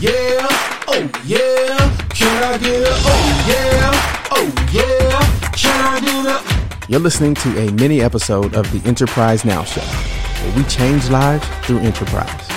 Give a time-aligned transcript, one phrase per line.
[0.00, 0.46] Yeah,
[0.88, 1.76] oh yeah,
[2.08, 7.68] can I get a oh yeah, oh yeah, can I get a You're listening to
[7.68, 12.48] a mini episode of the Enterprise Now Show, where we change lives through enterprise.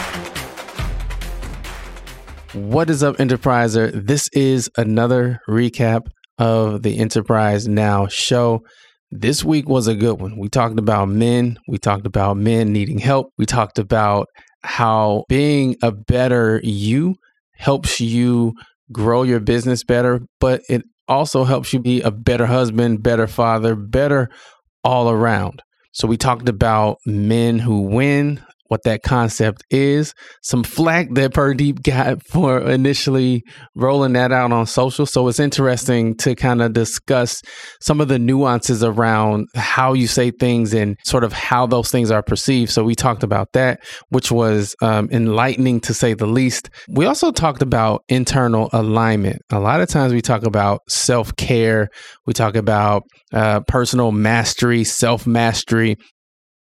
[2.54, 3.91] What is up, Enterpriser?
[3.91, 6.04] This is another recap
[6.38, 8.62] of the Enterprise Now show.
[9.12, 10.40] This week was a good one.
[10.40, 14.28] We talked about men, we talked about men needing help, we talked about
[14.64, 17.16] how being a better you
[17.63, 18.54] helps you
[18.91, 23.74] grow your business better, but it also helps you be a better husband, better father,
[23.74, 24.29] better
[24.84, 25.62] all around.
[25.93, 28.43] So we talked about men who win,
[28.74, 33.43] what that concept is, some flack that Purdeep got for initially
[33.76, 35.05] rolling that out on social.
[35.05, 37.44] So it's interesting to kind of discuss
[37.79, 42.10] some of the nuances around how you say things and sort of how those things
[42.10, 42.71] are perceived.
[42.71, 43.79] So we talked about that,
[44.10, 46.71] which was um, enlightening to say the least.
[46.90, 49.44] We also talked about internal alignment.
[49.51, 51.90] A lot of times we talk about self care,
[52.26, 55.96] we talk about uh, personal mastery, self mastery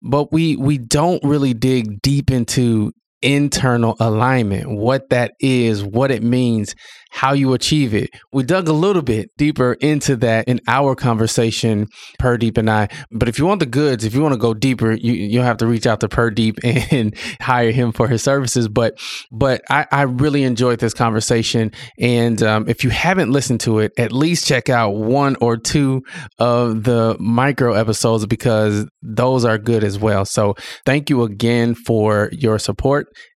[0.01, 6.21] but we we don't really dig deep into internal alignment what that is what it
[6.21, 6.75] means
[7.09, 8.11] how you achieve it.
[8.31, 11.87] We dug a little bit deeper into that in our conversation
[12.21, 12.89] Purdeep and I.
[13.11, 15.57] But if you want the goods if you want to go deeper you you'll have
[15.57, 16.59] to reach out to Purdeep
[16.91, 18.67] and hire him for his services.
[18.67, 18.99] But
[19.31, 21.71] but I, I really enjoyed this conversation.
[21.99, 26.03] And um, if you haven't listened to it at least check out one or two
[26.37, 30.25] of the micro episodes because those are good as well.
[30.25, 32.59] So thank you again for your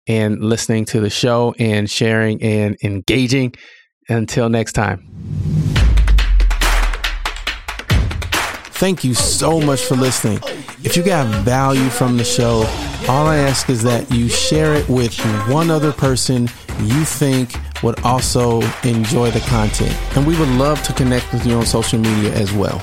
[0.06, 3.54] and listening to the show and sharing and engaging.
[4.08, 5.06] Until next time.
[8.80, 10.40] Thank you so much for listening.
[10.82, 12.64] If you got value from the show,
[13.08, 15.16] all I ask is that you share it with
[15.48, 16.48] one other person
[16.80, 19.94] you think would also enjoy the content.
[20.16, 22.82] And we would love to connect with you on social media as well.